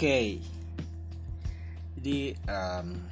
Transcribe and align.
Oke, 0.00 0.40
jadi 2.00 2.32
um, 2.48 3.04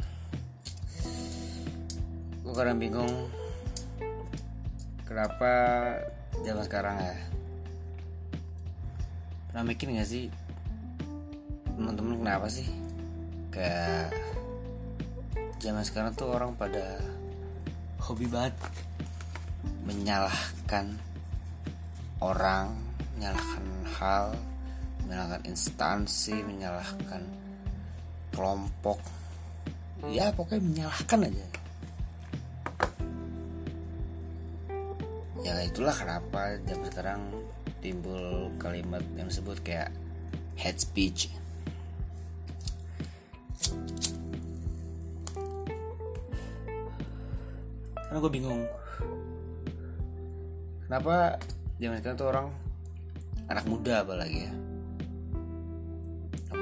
gue 2.40 2.54
kadang 2.56 2.80
bingung 2.80 3.28
kenapa 5.04 5.52
zaman 6.40 6.64
sekarang 6.64 6.96
ya 6.96 7.12
pernah 9.52 9.68
mikir 9.68 9.92
gak 9.92 10.08
sih 10.08 10.32
teman-teman 11.76 12.24
kenapa 12.24 12.48
sih 12.48 12.72
kayak 13.52 14.08
zaman 15.60 15.84
sekarang 15.84 16.16
tuh 16.16 16.32
orang 16.32 16.56
pada 16.56 17.04
hobi 18.00 18.24
banget 18.32 18.56
menyalahkan 19.84 20.96
orang 22.24 22.72
menyalahkan 23.20 23.64
hal 24.00 24.32
menyalahkan 25.08 25.40
instansi 25.48 26.36
menyalahkan 26.44 27.24
kelompok. 28.28 29.00
Ya 30.12 30.28
pokoknya 30.36 30.60
menyalahkan 30.60 31.32
aja. 31.32 31.46
Ya 35.40 35.54
itulah 35.64 35.96
kenapa 35.96 36.60
zaman 36.68 36.86
sekarang 36.92 37.20
timbul 37.80 38.52
kalimat 38.60 39.00
yang 39.16 39.32
disebut 39.32 39.64
kayak 39.64 39.88
hate 40.60 40.76
speech. 40.76 41.32
Karena 47.96 48.18
gue 48.20 48.32
bingung. 48.32 48.62
Kenapa 50.84 51.40
zaman 51.80 51.96
sekarang 52.04 52.18
tuh 52.20 52.28
orang 52.28 52.48
anak 53.48 53.64
muda 53.64 54.04
apalagi 54.04 54.44
ya 54.44 54.67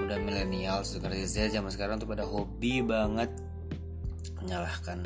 muda 0.06 0.22
milenial 0.22 0.86
sekarang 0.86 1.18
Z 1.26 1.50
zaman 1.50 1.66
sekarang 1.66 1.98
tuh 1.98 2.06
pada 2.06 2.22
hobi 2.22 2.78
banget 2.78 3.26
menyalahkan 4.38 5.02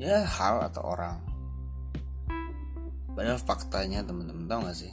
ya 0.00 0.24
hal 0.24 0.64
atau 0.64 0.96
orang. 0.96 1.20
Padahal 3.12 3.36
faktanya 3.36 4.00
teman-teman 4.00 4.48
tahu 4.48 4.60
gak 4.64 4.80
sih? 4.80 4.92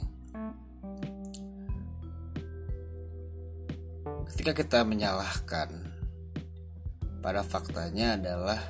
Ketika 4.36 4.52
kita 4.52 4.78
menyalahkan 4.84 5.72
pada 7.24 7.40
faktanya 7.40 8.20
adalah 8.20 8.60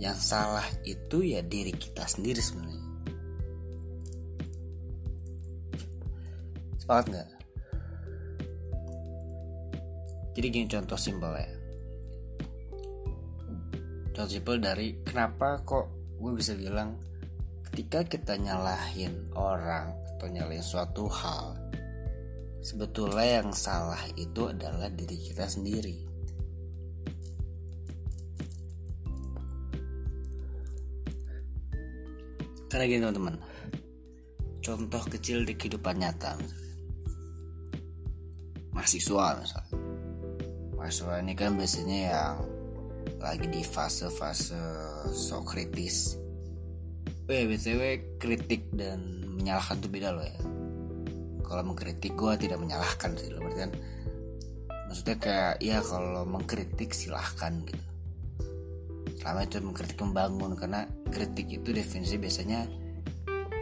yang 0.00 0.16
salah 0.16 0.64
itu 0.88 1.28
ya 1.28 1.44
diri 1.44 1.76
kita 1.76 2.08
sendiri 2.08 2.40
sebenarnya. 2.40 2.88
Sepakat 6.80 7.04
nggak 7.12 7.37
jadi 10.38 10.54
gini 10.54 10.70
contoh 10.70 10.94
simpel 10.94 11.34
ya. 11.34 11.50
Contoh 14.14 14.30
simpel 14.30 14.62
dari 14.62 14.94
kenapa 15.02 15.58
kok 15.66 16.14
gue 16.14 16.30
bisa 16.38 16.54
bilang 16.54 16.94
ketika 17.66 18.06
kita 18.06 18.38
nyalahin 18.38 19.34
orang 19.34 19.90
atau 20.14 20.30
nyalahin 20.30 20.62
suatu 20.62 21.10
hal 21.10 21.58
sebetulnya 22.62 23.42
yang 23.42 23.50
salah 23.50 23.98
itu 24.14 24.46
adalah 24.46 24.86
diri 24.94 25.18
kita 25.18 25.50
sendiri. 25.50 26.06
Karena 32.70 32.86
gini 32.86 33.02
teman-teman 33.02 33.34
contoh 34.62 35.02
kecil 35.10 35.42
di 35.42 35.58
kehidupan 35.58 35.98
nyata 35.98 36.38
misalnya. 36.38 36.66
mahasiswa 38.70 39.26
misalnya 39.42 39.87
mahasiswa 40.88 41.20
ini 41.20 41.36
kan 41.36 41.52
biasanya 41.52 41.98
yang 42.08 42.36
lagi 43.20 43.44
di 43.44 43.60
fase-fase 43.60 44.56
so 45.12 45.44
kritis. 45.44 46.16
Ya 47.28 47.44
btw 47.44 48.16
kritik 48.16 48.72
dan 48.72 49.20
menyalahkan 49.36 49.84
itu 49.84 49.88
beda 49.92 50.16
loh 50.16 50.24
ya. 50.24 50.40
Kalau 51.44 51.60
mengkritik 51.68 52.16
gue 52.16 52.32
tidak 52.40 52.56
menyalahkan 52.56 53.20
sih. 53.20 53.28
Loh 53.28 53.44
berarti 53.44 53.68
kan 53.68 53.70
maksudnya 54.88 55.16
kayak 55.20 55.54
ya 55.60 55.76
kalau 55.84 56.24
mengkritik 56.24 56.96
silahkan 56.96 57.52
gitu. 57.68 57.84
Selama 59.20 59.44
itu 59.44 59.60
mengkritik 59.60 59.98
membangun. 60.00 60.56
Karena 60.56 60.88
kritik 61.12 61.52
itu 61.52 61.68
definisi 61.68 62.16
biasanya 62.16 62.64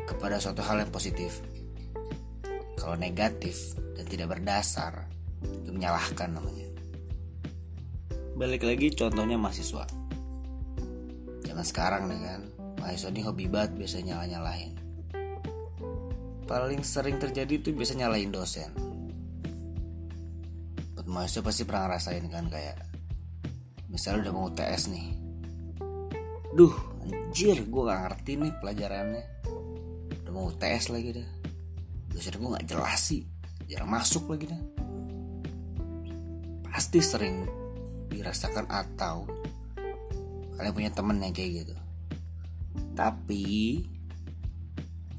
kepada 0.06 0.38
suatu 0.38 0.62
hal 0.62 0.78
yang 0.78 0.94
positif. 0.94 1.42
Kalau 2.78 2.94
negatif 2.94 3.74
dan 3.98 4.06
tidak 4.06 4.38
berdasar 4.38 5.10
itu 5.42 5.74
menyalahkan 5.74 6.30
namanya 6.30 6.65
balik 8.36 8.62
lagi 8.68 8.92
contohnya 8.92 9.40
mahasiswa. 9.40 9.88
Zaman 11.42 11.64
sekarang 11.64 12.12
nih 12.12 12.20
kan 12.20 12.40
mahasiswa 12.84 13.10
ini 13.10 13.22
hobi 13.24 13.48
banget 13.48 13.72
biasanya 13.80 14.20
nyala 14.20 14.24
nyalahin 14.28 14.76
paling 16.46 16.80
sering 16.86 17.18
terjadi 17.18 17.58
itu 17.58 17.74
biasa 17.74 17.98
nyalahin 17.98 18.30
dosen. 18.30 18.70
Buat 20.94 21.06
mahasiswa 21.10 21.42
pasti 21.42 21.62
pernah 21.66 21.90
ngerasain 21.90 22.26
kan 22.30 22.46
kayak 22.46 22.78
misalnya 23.90 24.30
udah 24.30 24.32
mau 24.32 24.46
UTS 24.48 24.82
nih. 24.94 25.06
Duh 26.54 26.74
anjir 27.02 27.66
gue 27.66 27.82
gak 27.82 28.00
ngerti 28.06 28.32
nih 28.38 28.52
pelajarannya. 28.62 29.24
Udah 30.22 30.32
mau 30.32 30.48
UTS 30.48 30.94
lagi 30.94 31.18
dah. 31.18 31.28
Dosen 32.14 32.38
gue 32.38 32.50
gak 32.54 32.66
jelas 32.70 33.00
sih 33.02 33.26
jarang 33.66 33.90
masuk 33.90 34.30
lagi 34.30 34.46
dah. 34.46 34.62
Pasti 36.70 37.02
sering 37.02 37.65
dirasakan 38.16 38.64
atau 38.66 39.28
kalian 40.56 40.72
punya 40.72 40.90
temen 40.92 41.20
yang 41.20 41.36
kayak 41.36 41.64
gitu. 41.64 41.76
Tapi 42.96 43.44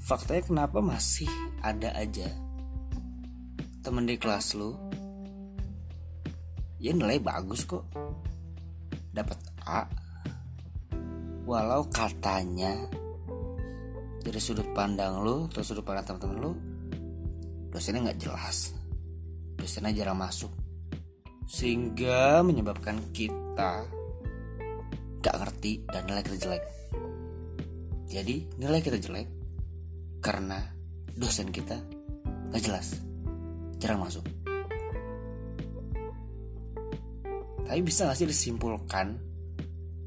faktanya 0.02 0.44
kenapa 0.46 0.82
masih 0.82 1.30
ada 1.62 1.94
aja 1.94 2.26
temen 3.86 4.10
di 4.10 4.18
kelas 4.18 4.58
lu? 4.58 4.74
Ya 6.82 6.94
nilai 6.94 7.22
bagus 7.22 7.66
kok. 7.66 7.86
Dapat 9.14 9.40
A. 9.66 9.86
Walau 11.48 11.88
katanya 11.88 12.76
dari 14.20 14.42
sudut 14.44 14.68
pandang 14.76 15.24
lu 15.24 15.48
atau 15.48 15.64
sudut 15.64 15.86
pandang 15.86 16.04
teman-teman 16.04 16.38
lu 16.44 16.52
dosennya 17.72 18.12
nggak 18.12 18.20
jelas. 18.20 18.74
Dosennya 19.58 19.96
jarang 19.96 20.20
masuk 20.20 20.67
sehingga 21.48 22.44
menyebabkan 22.44 23.00
kita 23.16 23.88
gak 25.24 25.36
ngerti 25.40 25.80
dan 25.88 26.04
nilai 26.04 26.24
kita 26.28 26.38
jelek. 26.44 26.64
Jadi 28.12 28.36
nilai 28.60 28.84
kita 28.84 29.00
jelek 29.00 29.28
karena 30.20 30.60
dosen 31.16 31.48
kita 31.48 31.80
gak 32.52 32.62
jelas. 32.62 33.00
Jarang 33.80 34.04
masuk. 34.04 34.28
Tapi 37.64 37.80
bisa 37.80 38.12
gak 38.12 38.20
sih 38.20 38.28
disimpulkan 38.28 39.16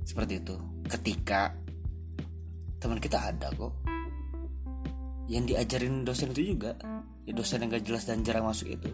seperti 0.05 0.45
itu? 0.45 0.57
Ketika 0.93 1.57
teman 2.81 3.01
kita 3.01 3.17
ada 3.17 3.49
kok 3.57 3.73
yang 5.31 5.49
diajarin 5.49 6.05
dosen 6.05 6.35
itu 6.37 6.53
juga 6.53 6.77
ya 7.25 7.33
dosen 7.33 7.65
yang 7.65 7.73
gak 7.73 7.85
jelas 7.89 8.05
dan 8.05 8.21
jarang 8.21 8.45
masuk 8.45 8.77
itu. 8.77 8.93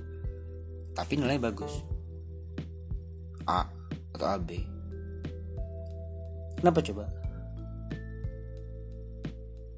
Tapi 0.95 1.19
nilai 1.19 1.43
bagus 1.43 1.96
A 3.47 3.67
atau 4.15 4.27
AB 4.27 4.77
kenapa 6.67 6.81
coba? 6.83 7.05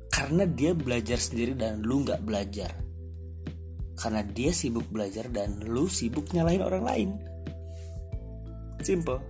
Karena 0.08 0.48
dia 0.48 0.72
belajar 0.72 1.18
sendiri 1.20 1.52
dan 1.52 1.84
lu 1.84 2.02
nggak 2.02 2.24
belajar. 2.24 2.72
Karena 3.98 4.22
dia 4.24 4.54
sibuk 4.54 4.86
belajar 4.90 5.26
dan 5.28 5.62
lu 5.66 5.90
sibuk 5.90 6.30
nyalahin 6.32 6.62
orang 6.62 6.84
lain. 6.86 7.10
Simple. 8.80 9.20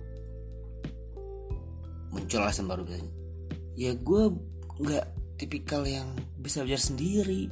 Muncul 2.13 2.41
alasan 2.41 2.69
baru 2.69 2.85
biasanya. 2.85 3.13
Ya 3.75 3.91
gue 3.97 4.23
nggak 4.79 5.05
tipikal 5.41 5.85
yang 5.85 6.09
bisa 6.39 6.63
belajar 6.65 6.81
sendiri. 6.81 7.49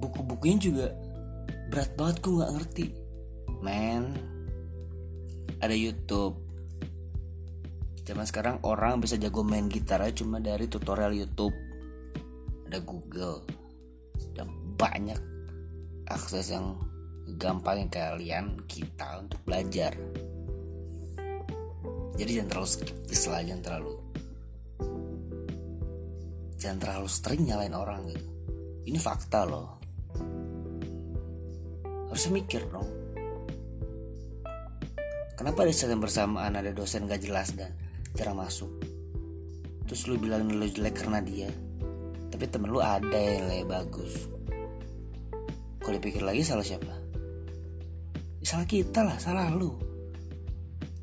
Buku-bukunya 0.00 0.58
juga 0.60 0.86
berat 1.68 1.92
banget 1.96 2.16
gue 2.24 2.32
nggak 2.36 2.52
ngerti. 2.56 2.86
Men 3.60 4.16
ada 5.58 5.74
YouTube. 5.74 6.38
Zaman 8.06 8.26
sekarang 8.26 8.56
orang 8.62 9.02
bisa 9.02 9.18
jago 9.18 9.42
main 9.42 9.66
gitar 9.66 9.98
aja 10.02 10.22
cuma 10.22 10.38
dari 10.38 10.70
tutorial 10.70 11.10
YouTube. 11.10 11.54
Ada 12.70 12.78
Google. 12.86 13.42
Dan 14.34 14.76
banyak 14.78 15.18
akses 16.06 16.54
yang 16.54 16.78
gampang 17.34 17.86
yang 17.86 17.90
kalian 17.90 18.46
kita 18.70 19.18
untuk 19.18 19.42
belajar. 19.42 19.94
Jadi 22.14 22.30
jangan 22.36 22.50
terlalu 22.52 22.68
skeptis 22.68 23.22
lah 23.32 23.40
jangan 23.40 23.64
terlalu 23.64 23.94
jangan 26.60 26.78
terlalu 26.84 27.08
sering 27.08 27.42
nyalain 27.48 27.72
orang 27.72 28.04
gitu. 28.12 28.28
Ini 28.84 28.98
fakta 29.00 29.48
loh. 29.48 29.80
Harusnya 32.12 32.36
mikir 32.36 32.68
dong 32.68 32.99
kenapa 35.40 35.64
di 35.64 35.72
saat 35.72 35.96
yang 35.96 36.04
bersamaan 36.04 36.52
ada 36.52 36.68
dosen 36.76 37.08
gak 37.08 37.24
jelas 37.24 37.56
dan 37.56 37.72
jarang 38.12 38.36
masuk? 38.36 38.68
Terus 39.88 40.04
lu 40.04 40.20
bilang 40.20 40.44
lu 40.44 40.68
jelek 40.68 41.00
karena 41.00 41.24
dia 41.24 41.48
tapi 42.28 42.44
temen 42.44 42.68
lu 42.68 42.78
ada 42.84 43.16
yang 43.16 43.48
lebih 43.48 43.72
bagus. 43.72 44.28
Kalau 45.80 45.96
dipikir 45.96 46.20
lagi 46.20 46.44
salah 46.44 46.62
siapa? 46.62 46.92
Ya, 48.40 48.44
salah 48.44 48.68
kita 48.68 49.00
lah 49.00 49.16
salah 49.16 49.48
lu. 49.48 49.72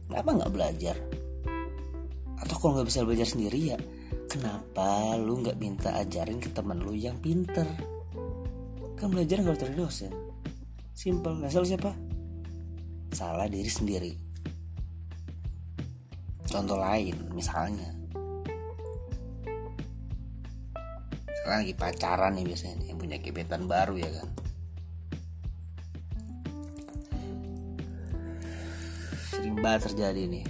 Kenapa 0.05 0.29
nggak 0.37 0.53
belajar? 0.53 0.95
Atau 2.37 2.61
kalau 2.61 2.77
nggak 2.77 2.87
bisa 2.93 3.01
belajar 3.03 3.27
sendiri 3.27 3.73
ya 3.73 3.77
kenapa 4.29 5.17
lu 5.17 5.41
nggak 5.41 5.57
minta 5.57 5.97
ajarin 5.97 6.37
ke 6.37 6.53
temen 6.53 6.77
lu 6.77 6.93
yang 6.93 7.17
pinter? 7.17 7.65
Kan 9.01 9.09
belajar 9.09 9.41
nggak 9.41 9.65
dari 9.65 9.73
dosen. 9.73 10.13
Simple. 10.93 11.41
Nah 11.41 11.49
salah 11.49 11.69
siapa? 11.69 11.91
Salah 13.11 13.49
diri 13.49 13.69
sendiri 13.69 14.26
contoh 16.47 16.79
lain 16.79 17.15
misalnya. 17.35 17.91
Sekarang 21.27 21.59
lagi 21.63 21.75
pacaran 21.75 22.31
nih 22.39 22.45
biasanya 22.47 22.75
nih, 22.79 22.87
yang 22.91 22.99
punya 22.99 23.17
gebetan 23.19 23.63
baru 23.67 23.95
ya 23.99 24.09
kan. 24.09 24.27
Sering 29.31 29.55
banget 29.59 29.91
terjadi 29.91 30.23
nih. 30.27 30.45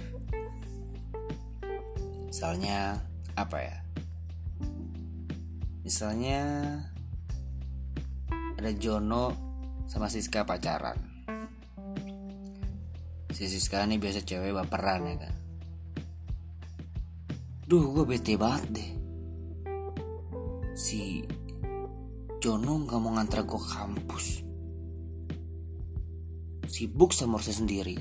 Misalnya 2.30 3.02
apa 3.34 3.58
ya? 3.58 3.76
Misalnya 5.82 6.40
ada 8.58 8.70
Jono 8.74 9.34
sama 9.90 10.06
Siska 10.10 10.46
pacaran. 10.46 10.98
Si 13.34 13.46
Siska 13.46 13.86
ini 13.86 14.02
biasa 14.02 14.26
cewek 14.26 14.50
baperan 14.50 15.06
ya 15.06 15.16
kan 15.26 15.47
duh 17.68 17.92
gue 17.92 18.04
bete 18.08 18.40
banget 18.40 18.64
deh. 18.80 18.90
Si 20.72 21.20
Jono 22.40 22.80
nggak 22.80 22.96
mau 22.96 23.12
ngantar 23.12 23.44
gue 23.44 23.60
ke 23.60 23.70
kampus. 23.76 24.26
Sibuk 26.64 27.12
sama 27.12 27.36
urusan 27.36 27.68
sendiri. 27.68 28.00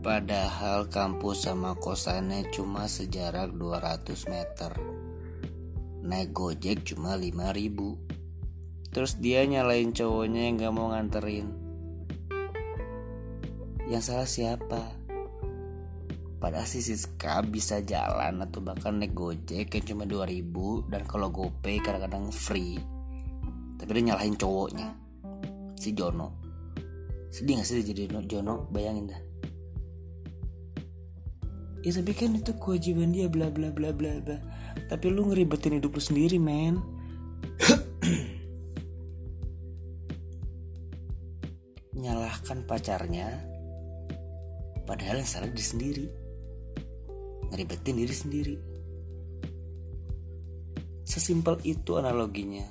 Padahal 0.00 0.88
kampus 0.88 1.44
sama 1.44 1.76
kosannya 1.76 2.48
cuma 2.48 2.88
sejarak 2.88 3.52
200 3.52 4.16
meter. 4.32 4.72
Naik 6.08 6.32
gojek 6.32 6.88
cuma 6.88 7.20
5000 7.20 8.08
Terus 8.88 9.20
dia 9.20 9.44
nyalain 9.44 9.92
cowoknya 9.92 10.48
yang 10.48 10.56
gak 10.56 10.72
mau 10.72 10.88
nganterin. 10.88 11.52
Yang 13.92 14.02
salah 14.08 14.28
siapa? 14.28 14.97
Padahal 16.38 16.70
si 16.70 16.78
Siska 16.78 17.42
bisa 17.42 17.82
jalan 17.82 18.46
atau 18.46 18.62
bahkan 18.62 18.94
naik 18.94 19.10
gojek 19.10 19.74
yang 19.74 19.84
cuma 19.90 20.06
2000 20.06 20.86
Dan 20.86 21.02
kalau 21.02 21.34
gopay 21.34 21.82
kadang-kadang 21.82 22.30
free. 22.30 22.78
Tapi 23.74 23.90
dia 23.90 24.14
nyalahin 24.14 24.38
cowoknya 24.38 24.94
Si 25.74 25.90
Jono. 25.94 26.38
Sedih 27.30 27.58
gak 27.58 27.66
sih 27.66 27.82
jadi 27.82 28.06
Jono? 28.26 28.70
Bayangin 28.70 29.10
dah. 29.10 29.22
Ya 31.86 31.94
tapi 31.94 32.10
kan 32.10 32.34
itu 32.34 32.50
kewajiban 32.58 33.14
dia 33.14 33.30
bla 33.30 33.54
bla 33.54 33.70
bla 33.70 33.94
bla 33.94 34.18
bla. 34.18 34.38
Tapi 34.90 35.06
lu 35.10 35.30
ngeribetin 35.30 35.78
hidup 35.78 35.94
lu 35.94 36.02
sendiri 36.02 36.38
men. 36.38 36.82
Nyalahkan 42.02 42.66
pacarnya 42.66 43.58
padahal 44.88 45.20
yang 45.20 45.28
salah 45.28 45.52
diri 45.52 45.66
sendiri 45.66 46.08
ngeribetin 47.50 47.96
diri 47.96 48.14
sendiri. 48.14 48.56
Sesimpel 51.04 51.60
itu 51.64 51.96
analoginya. 51.96 52.68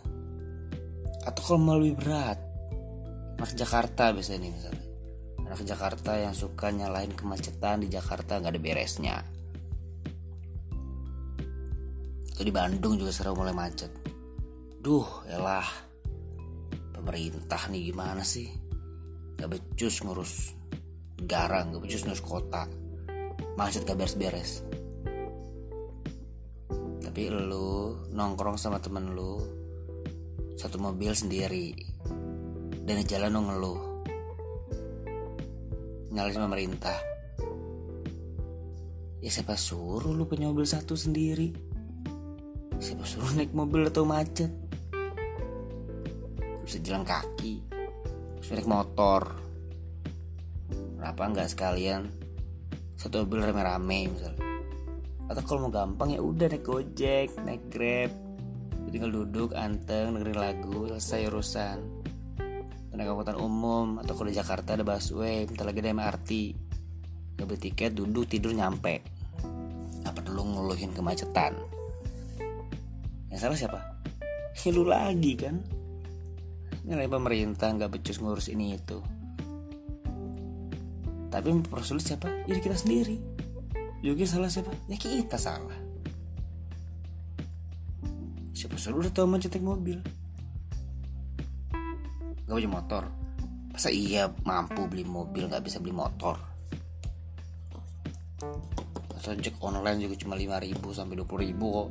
Atau 1.25 1.41
kalau 1.43 1.59
mau 1.59 1.75
lebih 1.77 1.97
berat. 1.99 2.39
Anak 3.37 3.53
Jakarta 3.53 4.13
biasanya 4.13 4.45
nih 4.45 4.51
misalnya. 4.53 4.85
Anak 5.47 5.61
Jakarta 5.63 6.11
yang 6.17 6.33
suka 6.33 6.73
nyalain 6.73 7.13
kemacetan 7.13 7.85
di 7.85 7.87
Jakarta 7.89 8.37
nggak 8.37 8.53
ada 8.53 8.61
beresnya. 8.61 9.15
Atau 12.33 12.43
di 12.45 12.53
Bandung 12.53 12.97
juga 12.97 13.09
sering 13.09 13.37
mulai 13.37 13.53
macet. 13.53 13.89
Duh 14.81 15.25
elah. 15.29 15.69
Pemerintah 16.93 17.69
nih 17.69 17.93
gimana 17.93 18.21
sih? 18.25 18.49
Gak 19.37 19.53
becus 19.53 20.01
ngurus 20.01 20.57
negara 21.17 21.65
gak 21.65 21.81
becus 21.81 22.05
ngurus 22.05 22.23
kota 22.23 22.63
macet 23.57 23.83
gak 23.83 23.97
beres-beres. 23.97 24.61
Tapi 27.01 27.21
lu 27.33 27.97
nongkrong 28.13 28.61
sama 28.61 28.77
temen 28.77 29.17
lu 29.17 29.41
satu 30.53 30.77
mobil 30.77 31.11
sendiri 31.17 31.73
dan 32.85 33.01
di 33.01 33.05
jalan 33.09 33.33
lu 33.33 33.41
ngeluh. 33.49 33.81
Nyalain 36.13 36.45
pemerintah. 36.47 36.97
Ya 39.17 39.33
siapa 39.33 39.57
suruh 39.57 40.13
lu 40.13 40.29
punya 40.29 40.47
mobil 40.47 40.69
satu 40.69 40.93
sendiri? 40.93 41.51
Siapa 42.77 43.01
suruh 43.03 43.33
naik 43.33 43.51
mobil 43.57 43.89
atau 43.89 44.05
macet? 44.05 44.53
Bisa 46.61 46.77
jalan 46.85 47.01
kaki 47.01 47.77
bisa 48.47 48.55
naik 48.55 48.71
motor. 48.71 49.35
Kenapa 50.95 51.21
nggak 51.27 51.51
sekalian 51.51 52.07
satu 52.97 53.23
mobil 53.23 53.45
rame-rame 53.45 54.09
misalnya 54.09 54.47
atau 55.27 55.43
kalau 55.43 55.67
mau 55.67 55.71
gampang 55.71 56.15
ya 56.15 56.19
udah 56.23 56.47
naik 56.47 56.63
gojek 56.63 57.27
naik 57.43 57.63
grab. 57.67 58.11
Tinggal 58.87 59.11
duduk 59.11 59.51
anteng 59.51 60.15
dengerin 60.15 60.39
lagu 60.39 60.87
selesai 60.87 61.27
urusan. 61.27 61.77
Naik 62.95 63.13
angkutan 63.13 63.37
umum 63.37 63.99
atau 64.01 64.15
kalau 64.15 64.31
di 64.31 64.35
Jakarta 64.39 64.73
ada 64.73 64.81
busway 64.87 65.45
bentar 65.45 65.67
lagi 65.67 65.83
ada 65.83 65.93
MRT 65.93 66.29
gak 67.37 67.45
beli 67.45 67.59
tiket 67.61 67.91
duduk 67.93 68.25
tidur 68.25 68.55
nyampe. 68.55 69.03
Nggak 70.01 70.13
perlu 70.23 70.41
ngeluhin 70.55 70.95
kemacetan. 70.95 71.53
Yang 73.29 73.39
salah 73.43 73.59
siapa? 73.59 73.79
Ya, 74.57 74.69
lu 74.73 74.87
lagi 74.87 75.37
kan? 75.37 75.61
Nyalain 76.87 77.11
pemerintah 77.11 77.69
nggak 77.75 77.99
becus 77.99 78.17
ngurus 78.23 78.47
ini 78.49 78.79
itu 78.79 79.03
tapi 81.27 81.51
mempersulit 81.51 82.03
siapa? 82.03 82.31
Jadi 82.47 82.59
kita 82.63 82.77
sendiri. 82.77 83.17
Juga 83.99 84.23
salah 84.29 84.47
siapa? 84.47 84.71
Ya 84.87 84.95
kita 84.95 85.35
salah. 85.35 85.75
Siapa 88.55 88.73
suruh 88.79 89.05
udah 89.05 89.13
tahu 89.13 89.27
mencetak 89.29 89.61
mobil? 89.61 90.01
Gak 92.47 92.55
punya 92.55 92.71
motor. 92.71 93.03
Masa 93.69 93.93
iya 93.93 94.31
mampu 94.47 94.87
beli 94.89 95.05
mobil 95.05 95.45
gak 95.51 95.61
bisa 95.61 95.77
beli 95.77 95.93
motor? 95.93 96.39
Atau 99.13 99.35
ojek 99.35 99.59
online 99.59 100.07
juga 100.07 100.15
cuma 100.17 100.39
5000 100.39 100.73
sampai 100.95 101.15
20000 101.19 101.53
kok. 101.59 101.89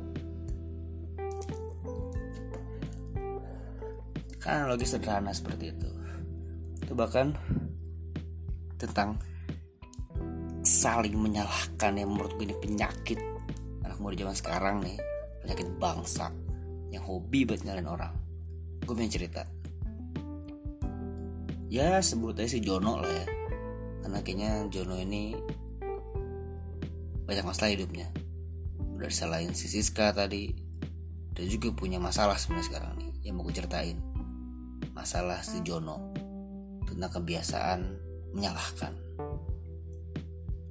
Kan 4.41 4.65
logis 4.67 4.95
sederhana 4.95 5.31
seperti 5.31 5.75
itu. 5.75 5.89
Itu 6.81 6.95
bahkan 6.97 7.37
tentang 8.79 9.19
saling 10.77 11.17
menyalahkan 11.17 11.97
yang 11.97 12.13
menurut 12.13 12.37
gue 12.37 12.45
ini 12.45 12.55
penyakit 12.61 13.17
anak 13.81 13.97
muda 13.97 14.13
zaman 14.13 14.37
sekarang 14.37 14.75
nih 14.85 15.01
penyakit 15.41 15.67
bangsa 15.81 16.29
yang 16.93 17.01
hobi 17.01 17.49
buat 17.49 17.65
nyalain 17.65 17.89
orang. 17.89 18.13
Gue 18.85 18.93
punya 18.93 19.09
cerita. 19.09 19.41
Ya 21.67 21.97
sebut 21.99 22.37
aja 22.37 22.47
si 22.47 22.61
Jono 22.61 23.01
lah 23.01 23.09
ya. 23.09 23.25
Karena 24.05 24.19
kayaknya 24.21 24.51
Jono 24.69 24.95
ini 25.01 25.33
banyak 27.25 27.43
masalah 27.43 27.73
hidupnya. 27.73 28.07
Udah 28.95 29.09
disalahin 29.09 29.57
si 29.57 29.65
Siska 29.67 30.13
tadi. 30.13 30.53
Dan 31.33 31.45
juga 31.49 31.73
punya 31.73 31.97
masalah 31.97 32.37
sebenarnya 32.37 32.69
sekarang 32.69 32.91
nih 33.01 33.11
yang 33.25 33.35
mau 33.35 33.49
gue 33.49 33.57
ceritain. 33.57 33.97
Masalah 34.93 35.41
si 35.41 35.57
Jono 35.65 36.13
tentang 36.85 37.11
kebiasaan 37.17 37.81
menyalahkan 38.31 38.93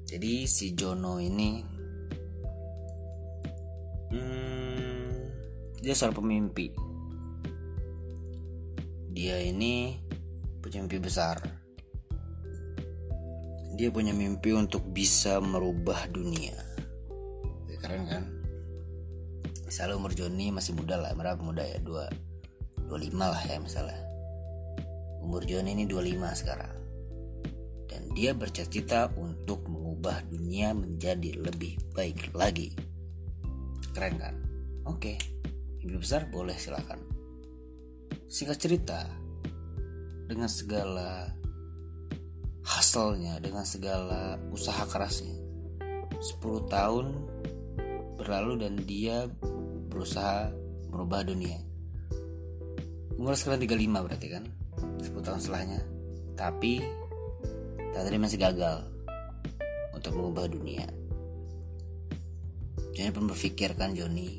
jadi 0.06 0.46
si 0.46 0.72
Jono 0.78 1.18
ini 1.18 1.60
hmm, 4.14 5.14
dia 5.82 5.92
seorang 5.92 6.16
pemimpi 6.16 6.86
dia 9.16 9.40
ini 9.40 9.96
punya 10.60 10.84
mimpi 10.84 11.00
besar. 11.00 11.40
Dia 13.80 13.88
punya 13.88 14.12
mimpi 14.12 14.52
untuk 14.52 14.84
bisa 14.92 15.40
merubah 15.40 16.04
dunia. 16.12 16.52
Keren 17.80 18.04
kan? 18.04 18.24
Misalnya 19.64 19.96
umur 19.96 20.12
Joni 20.12 20.52
masih 20.52 20.76
muda 20.76 21.00
lah, 21.00 21.16
berapa 21.16 21.40
muda 21.40 21.64
ya? 21.64 21.80
Dua, 21.80 22.10
dua 22.84 22.98
lima 23.00 23.32
lah 23.32 23.40
ya 23.46 23.56
misalnya. 23.56 23.96
Umur 25.24 25.48
Joni 25.48 25.72
ini 25.72 25.88
25 25.88 26.36
sekarang. 26.36 26.76
Dan 27.88 28.12
dia 28.12 28.36
bercita-cita 28.36 29.16
untuk 29.16 29.64
mengubah 30.06 30.22
dunia 30.30 30.70
menjadi 30.70 31.30
lebih 31.42 31.82
baik 31.90 32.30
lagi. 32.30 32.70
Keren 33.90 34.14
kan? 34.14 34.38
Oke, 34.86 35.18
mimpi 35.82 35.98
besar 35.98 36.30
boleh 36.30 36.54
silakan. 36.54 37.02
Singkat 38.30 38.54
cerita, 38.54 39.02
dengan 40.30 40.46
segala 40.46 41.26
hasilnya, 42.62 43.42
dengan 43.42 43.66
segala 43.66 44.38
usaha 44.54 44.86
kerasnya, 44.86 45.34
10 46.22 46.70
tahun 46.70 47.10
berlalu 48.14 48.62
dan 48.62 48.78
dia 48.86 49.26
berusaha 49.90 50.54
merubah 50.86 51.26
dunia. 51.26 51.58
Umur 53.18 53.34
sekarang 53.34 53.58
35 53.58 54.06
berarti 54.06 54.26
kan? 54.30 54.46
10 55.02 55.18
tahun 55.18 55.42
setelahnya 55.42 55.82
tapi 56.36 56.84
tadi 57.96 58.20
masih 58.20 58.36
gagal 58.36 58.95
untuk 60.06 60.22
mengubah 60.22 60.46
dunia. 60.46 60.86
Johnny 62.94 63.10
pun 63.10 63.26
berpikir 63.26 63.74
kan 63.74 63.90
Johnny 63.90 64.38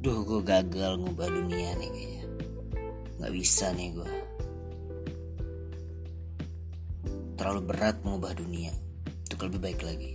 Duh 0.00 0.24
gue 0.24 0.40
gagal 0.40 0.96
ngubah 0.96 1.28
dunia 1.28 1.76
nih 1.76 1.90
kayaknya. 1.92 2.24
Gak 3.20 3.32
bisa 3.36 3.68
nih 3.76 3.92
gue 3.92 4.12
Terlalu 7.36 7.60
berat 7.60 8.00
mengubah 8.00 8.32
dunia 8.40 8.72
Untuk 9.28 9.52
lebih 9.52 9.60
baik 9.60 9.80
lagi. 9.84 10.12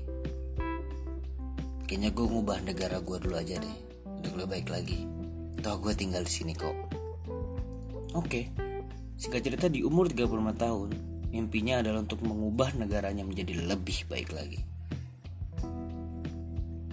Kayaknya 1.86 2.10
gue 2.10 2.26
ngubah 2.26 2.58
negara 2.66 2.98
gue 3.06 3.18
dulu 3.22 3.38
aja 3.38 3.62
deh 3.62 3.78
Untuk 4.18 4.34
lebih 4.34 4.50
baik 4.50 4.68
lagi. 4.74 5.06
Toh 5.62 5.78
gue 5.78 5.94
tinggal 5.94 6.26
di 6.26 6.34
sini 6.34 6.58
kok. 6.58 6.74
Oke, 8.18 8.50
singkat 9.14 9.46
cerita 9.46 9.70
di 9.70 9.86
umur 9.86 10.10
35 10.10 10.54
tahun, 10.58 11.13
mimpinya 11.34 11.82
adalah 11.82 12.06
untuk 12.06 12.22
mengubah 12.22 12.78
negaranya 12.78 13.26
menjadi 13.26 13.66
lebih 13.66 14.06
baik 14.06 14.30
lagi. 14.32 14.62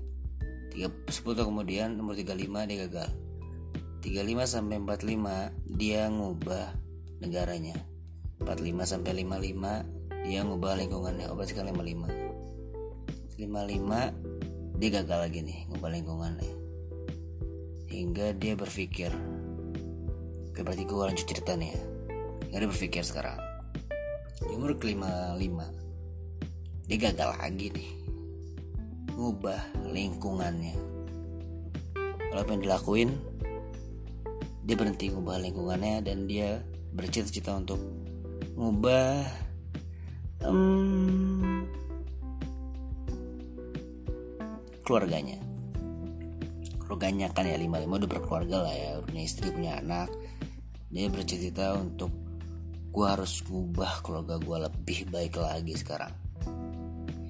10 0.74 0.90
tahun 1.22 1.48
kemudian 1.54 2.02
umur 2.02 2.18
35 2.18 2.66
dia 2.66 2.90
gagal 2.90 3.14
35 4.04 4.44
sampai 4.44 4.84
45 4.84 5.80
dia 5.80 6.12
ngubah 6.12 6.76
negaranya. 7.24 7.80
45 8.44 8.84
sampai 8.84 9.24
55 9.24 10.28
dia 10.28 10.44
ngubah 10.44 10.76
lingkungannya. 10.76 11.32
Obat 11.32 11.48
sekali 11.48 11.72
55 11.72 13.40
55 13.40 14.76
dia 14.76 14.90
gagal 15.00 15.20
lagi 15.24 15.40
nih 15.48 15.72
ngubah 15.72 15.90
lingkungannya. 15.96 16.54
Hingga 17.94 18.36
dia 18.42 18.58
berpikir 18.58 19.14
Oke 20.50 20.66
berarti 20.66 20.82
gue 20.82 20.98
lanjut 20.98 21.30
cerita 21.30 21.54
nih 21.54 21.78
ya. 21.78 21.82
Hingga 22.50 22.58
dia 22.66 22.70
berpikir 22.74 23.06
sekarang 23.06 23.38
Di 24.42 24.50
umur 24.50 24.74
ke 24.82 24.90
55 24.98 26.90
Dia 26.90 26.98
gagal 26.98 27.30
lagi 27.38 27.70
nih 27.70 27.90
Ngubah 29.14 29.62
lingkungannya. 29.94 30.74
Kalau 32.34 32.50
yang 32.50 32.66
dilakuin 32.66 33.10
dia 34.64 34.76
berhenti 34.80 35.12
ngubah 35.12 35.44
lingkungannya 35.44 36.00
dan 36.08 36.24
dia 36.24 36.64
bercita-cita 36.96 37.52
untuk 37.52 37.80
ngubah 38.56 39.28
um, 40.48 41.68
keluarganya. 44.88 45.36
Keluarganya 46.80 47.28
kan 47.36 47.44
ya 47.44 47.60
lima 47.60 47.84
lima 47.84 48.00
udah 48.00 48.08
berkeluarga 48.08 48.64
lah 48.64 48.76
ya 48.76 48.92
punya 49.04 49.22
istri 49.28 49.52
punya 49.52 49.84
anak. 49.84 50.08
Dia 50.88 51.12
bercita-cita 51.12 51.76
untuk 51.76 52.16
gue 52.94 53.08
harus 53.10 53.44
ngubah 53.44 54.00
keluarga 54.00 54.40
gue 54.40 54.58
lebih 54.64 55.12
baik 55.12 55.44
lagi 55.44 55.76
sekarang. 55.76 56.14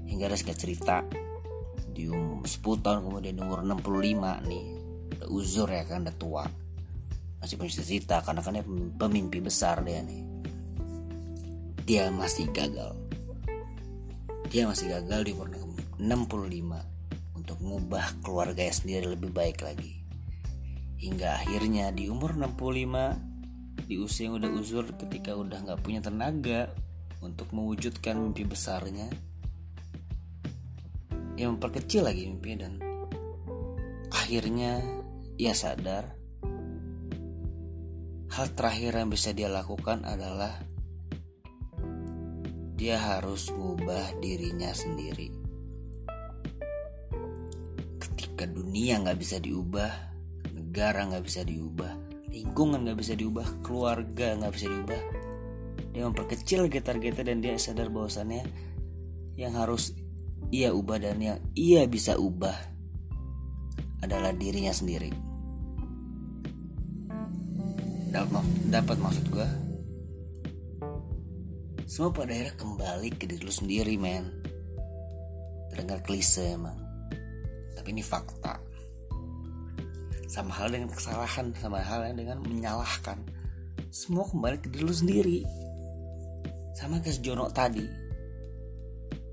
Hingga 0.05 0.29
ada 0.29 0.37
sekitar 0.37 0.59
cerita 0.61 0.95
di 1.93 2.05
umur 2.13 2.45
10 2.45 2.85
tahun 2.85 2.99
kemudian 3.09 3.41
umur 3.41 3.65
65 3.65 4.21
nih. 4.45 4.65
Udah 5.17 5.29
uzur 5.33 5.69
ya 5.71 5.81
kan 5.89 6.05
udah 6.05 6.17
tua 6.21 6.45
masih 7.43 7.59
punya 7.59 7.75
cita-cita 7.75 8.23
karena 8.23 8.39
kan 8.39 8.55
dia 8.55 8.63
pemimpi 8.95 9.43
besar 9.43 9.83
dia 9.83 9.99
nih. 9.99 10.23
Dia 11.83 12.07
masih 12.07 12.47
gagal. 12.55 12.95
Dia 14.47 14.63
masih 14.63 14.87
gagal 14.87 15.27
di 15.27 15.35
umur 15.35 15.51
65 15.99 17.35
untuk 17.35 17.59
mengubah 17.59 18.15
keluarganya 18.23 18.71
sendiri 18.71 19.11
lebih 19.11 19.35
baik 19.35 19.59
lagi. 19.59 19.99
Hingga 21.03 21.43
akhirnya 21.43 21.91
di 21.91 22.07
umur 22.07 22.31
65 22.39 23.91
di 23.91 23.99
usia 23.99 24.31
yang 24.31 24.39
udah 24.39 24.51
uzur 24.55 24.87
ketika 24.95 25.35
udah 25.35 25.67
nggak 25.67 25.83
punya 25.83 25.99
tenaga 25.99 26.71
untuk 27.19 27.51
mewujudkan 27.51 28.23
mimpi 28.23 28.47
besarnya 28.47 29.11
yang 31.35 31.59
memperkecil 31.59 32.07
lagi 32.07 32.23
mimpi 32.23 32.55
dan 32.55 32.79
akhirnya 34.15 34.79
ia 35.35 35.51
sadar 35.51 36.22
hal 38.33 38.49
terakhir 38.57 38.97
yang 38.97 39.13
bisa 39.13 39.29
dia 39.29 39.45
lakukan 39.45 40.01
adalah 40.09 40.57
dia 42.73 42.97
harus 42.97 43.53
mengubah 43.53 44.17
dirinya 44.17 44.73
sendiri. 44.73 45.29
Ketika 48.01 48.49
dunia 48.49 48.97
nggak 49.05 49.21
bisa 49.21 49.37
diubah, 49.37 50.17
negara 50.49 51.05
nggak 51.13 51.21
bisa 51.21 51.45
diubah, 51.45 51.93
lingkungan 52.33 52.81
nggak 52.89 52.97
bisa 52.97 53.13
diubah, 53.13 53.47
keluarga 53.61 54.33
nggak 54.41 54.53
bisa 54.57 54.65
diubah, 54.65 55.01
dia 55.93 56.03
memperkecil 56.09 56.73
targetnya 56.73 57.23
dan 57.29 57.37
dia 57.37 57.53
sadar 57.61 57.93
bahwasannya 57.93 58.49
yang 59.37 59.53
harus 59.53 59.93
ia 60.49 60.73
ubah 60.73 60.97
dan 60.97 61.21
yang 61.21 61.37
ia 61.53 61.85
bisa 61.85 62.17
ubah 62.17 62.57
adalah 64.01 64.33
dirinya 64.33 64.73
sendiri 64.73 65.22
dapat 68.13 68.45
dapat 68.69 68.97
maksud 69.01 69.25
gue 69.33 69.47
semua 71.93 72.09
pada 72.09 72.33
akhirnya 72.33 72.57
kembali 72.57 73.09
ke 73.21 73.29
diri 73.29 73.45
lu 73.45 73.53
sendiri 73.53 74.01
men. 74.01 74.25
Terdengar 75.69 76.01
klise 76.01 76.57
emang. 76.57 76.73
Tapi 77.77 77.93
ini 77.93 78.01
fakta. 78.01 78.57
Sama 80.25 80.57
hal 80.57 80.73
dengan 80.73 80.89
kesalahan 80.89 81.53
sama 81.53 81.85
hal 81.85 82.09
dengan 82.17 82.41
menyalahkan. 82.41 83.21
Semua 83.93 84.25
kembali 84.25 84.57
ke 84.65 84.73
diri 84.73 84.81
lu 84.81 84.95
sendiri. 84.95 85.39
Sama 86.73 86.97
kayak 86.97 87.21
Jono 87.21 87.53
tadi. 87.53 87.85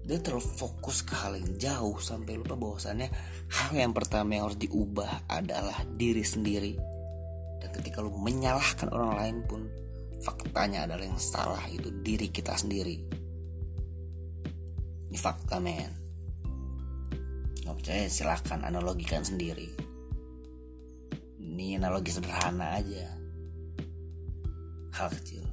Dia 0.05 0.21
terlalu 0.21 0.45
fokus 0.45 1.01
ke 1.01 1.17
hal 1.17 1.41
yang 1.41 1.57
jauh 1.57 1.97
sampai 1.97 2.37
lupa 2.37 2.61
bahwasannya 2.61 3.09
hal 3.57 3.73
yang 3.73 3.97
pertama 3.97 4.37
yang 4.37 4.53
harus 4.53 4.61
diubah 4.61 5.33
adalah 5.33 5.81
diri 5.97 6.21
sendiri 6.21 7.00
ketika 7.73 8.03
lu 8.03 8.11
menyalahkan 8.15 8.91
orang 8.91 9.13
lain 9.17 9.37
pun 9.47 9.63
faktanya 10.21 10.85
adalah 10.85 11.05
yang 11.07 11.21
salah 11.21 11.65
itu 11.71 11.91
diri 12.03 12.29
kita 12.29 12.55
sendiri. 12.55 12.99
Ini 15.11 15.19
fakta 15.19 15.59
men. 15.59 15.93
Nggak 17.67 17.77
percaya 17.81 18.05
silahkan 18.11 18.63
analogikan 18.63 19.23
sendiri. 19.27 19.71
Ini 21.41 21.83
analogi 21.83 22.15
sederhana 22.15 22.79
aja. 22.79 23.07
Hal 24.95 25.09
kecil. 25.15 25.45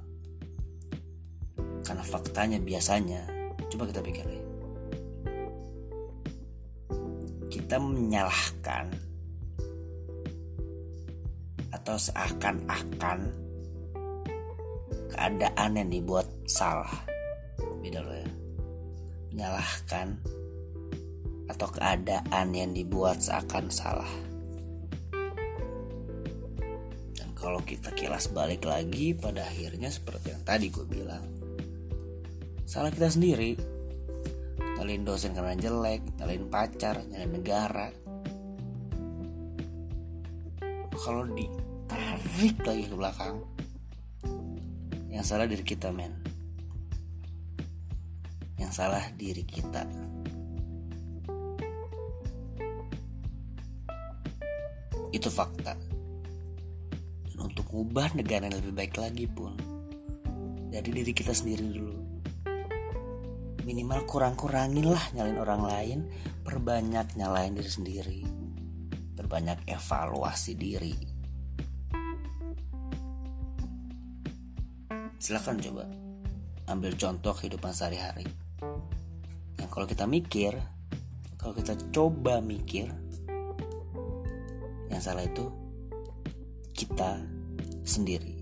Karena 1.81 2.03
faktanya 2.03 2.59
biasanya 2.59 3.23
coba 3.71 3.87
kita 3.89 4.03
pikirin 4.03 4.47
kita 7.67 7.83
menyalahkan 7.83 8.87
atau 11.87 12.11
seakan-akan 12.11 13.31
keadaan 15.07 15.71
yang 15.71 15.87
dibuat 15.87 16.27
salah. 16.43 16.91
Beda 17.79 18.03
loh 18.03 18.11
ya. 18.11 18.27
Menyalahkan 19.31 20.19
atau 21.47 21.67
keadaan 21.71 22.47
yang 22.51 22.75
dibuat 22.75 23.23
seakan 23.23 23.71
salah. 23.71 24.11
Dan 27.15 27.31
kalau 27.39 27.63
kita 27.63 27.95
kilas 27.95 28.35
balik 28.35 28.67
lagi 28.67 29.15
pada 29.15 29.47
akhirnya 29.47 29.87
seperti 29.87 30.35
yang 30.35 30.43
tadi 30.43 30.67
gue 30.67 30.83
bilang 30.83 31.23
salah 32.67 32.91
kita 32.91 33.07
sendiri. 33.07 33.55
Nyalain 34.75 35.07
dosen 35.07 35.31
karena 35.31 35.55
jelek 35.55 36.03
nyalain 36.19 36.51
pacar 36.51 36.99
nyalain 37.07 37.31
negara. 37.31 37.87
Kalau 40.91 41.23
ditarik 41.97 42.61
lagi 42.61 42.83
ke 42.85 42.95
belakang. 42.95 43.35
Yang 45.09 45.25
salah 45.25 45.47
diri 45.49 45.63
kita 45.65 45.89
men. 45.89 46.13
Yang 48.61 48.71
salah 48.77 49.03
diri 49.17 49.41
kita. 49.41 49.83
Itu 55.09 55.29
fakta. 55.33 55.73
Dan 57.25 57.37
untuk 57.41 57.65
ubah 57.73 58.13
negara 58.13 58.45
yang 58.45 58.61
lebih 58.61 58.73
baik 58.77 58.95
lagi 59.01 59.25
pun 59.25 59.57
dari 60.69 60.89
diri 60.93 61.13
kita 61.15 61.33
sendiri 61.33 61.65
dulu. 61.65 61.97
Minimal 63.65 64.07
kurang-kurangin 64.07 64.87
lah 64.87 65.01
nyalain 65.11 65.39
orang 65.41 65.61
lain 65.65 65.99
perbanyak 66.45 67.17
nyalain 67.17 67.57
diri 67.57 67.71
sendiri. 67.71 68.21
Perbanyak 69.17 69.65
evaluasi 69.65 70.53
diri 70.53 71.16
silahkan 75.27 75.59
coba 75.59 75.83
ambil 76.71 76.95
contoh 76.95 77.35
kehidupan 77.35 77.75
sehari-hari. 77.75 78.23
Yang 79.59 79.69
kalau 79.75 79.83
kita 79.83 80.07
mikir 80.07 80.55
kalau 81.35 81.51
kita 81.51 81.75
coba 81.91 82.39
mikir 82.39 82.87
yang 84.87 85.03
salah 85.03 85.27
itu 85.27 85.51
kita 86.71 87.19
sendiri 87.83 88.36